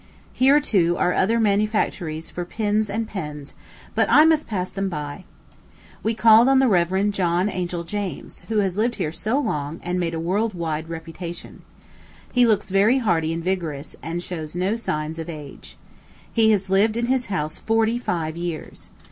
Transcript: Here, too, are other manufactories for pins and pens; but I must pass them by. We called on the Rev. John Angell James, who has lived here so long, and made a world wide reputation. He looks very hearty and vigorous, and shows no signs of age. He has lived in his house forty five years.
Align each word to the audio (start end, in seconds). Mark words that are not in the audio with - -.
Here, 0.33 0.59
too, 0.59 0.97
are 0.97 1.13
other 1.13 1.39
manufactories 1.39 2.31
for 2.31 2.43
pins 2.43 2.89
and 2.89 3.07
pens; 3.07 3.53
but 3.93 4.09
I 4.09 4.25
must 4.25 4.47
pass 4.47 4.71
them 4.71 4.89
by. 4.89 5.25
We 6.01 6.15
called 6.15 6.49
on 6.49 6.57
the 6.57 6.67
Rev. 6.67 7.11
John 7.11 7.47
Angell 7.49 7.83
James, 7.83 8.39
who 8.47 8.57
has 8.61 8.77
lived 8.79 8.95
here 8.95 9.11
so 9.11 9.37
long, 9.37 9.79
and 9.83 9.99
made 9.99 10.15
a 10.15 10.19
world 10.19 10.55
wide 10.55 10.89
reputation. 10.89 11.61
He 12.33 12.47
looks 12.47 12.69
very 12.71 12.97
hearty 12.97 13.31
and 13.31 13.43
vigorous, 13.43 13.95
and 14.01 14.23
shows 14.23 14.55
no 14.55 14.75
signs 14.75 15.19
of 15.19 15.29
age. 15.29 15.77
He 16.33 16.49
has 16.49 16.71
lived 16.71 16.97
in 16.97 17.05
his 17.05 17.27
house 17.27 17.59
forty 17.59 17.99
five 17.99 18.35
years. 18.35 18.89